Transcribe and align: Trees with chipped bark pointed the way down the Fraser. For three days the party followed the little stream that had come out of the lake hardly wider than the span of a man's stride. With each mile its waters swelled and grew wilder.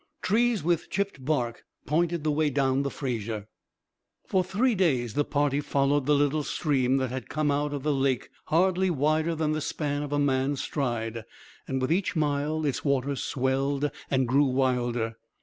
Trees 0.23 0.63
with 0.63 0.89
chipped 0.89 1.23
bark 1.23 1.63
pointed 1.85 2.23
the 2.23 2.31
way 2.31 2.49
down 2.49 2.81
the 2.81 2.89
Fraser. 2.89 3.47
For 4.25 4.43
three 4.43 4.73
days 4.73 5.13
the 5.13 5.23
party 5.23 5.61
followed 5.61 6.07
the 6.07 6.15
little 6.15 6.41
stream 6.41 6.97
that 6.97 7.11
had 7.11 7.29
come 7.29 7.51
out 7.51 7.71
of 7.71 7.83
the 7.83 7.93
lake 7.93 8.31
hardly 8.45 8.89
wider 8.89 9.35
than 9.35 9.51
the 9.51 9.61
span 9.61 10.01
of 10.01 10.11
a 10.11 10.17
man's 10.17 10.59
stride. 10.63 11.23
With 11.69 11.91
each 11.91 12.15
mile 12.15 12.65
its 12.65 12.83
waters 12.83 13.23
swelled 13.23 13.91
and 14.09 14.27
grew 14.27 14.45
wilder. 14.45 15.17